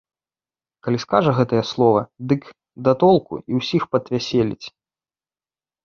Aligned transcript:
Калі 0.87 0.97
скажа 1.03 1.31
гэтае 1.41 1.59
слова, 1.73 2.01
дык 2.33 2.41
да 2.87 2.91
толку 3.07 3.33
і 3.49 3.63
ўсіх 3.63 3.83
падвяселіць. 3.93 4.67